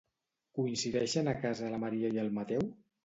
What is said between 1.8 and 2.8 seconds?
Maria i el Mateu?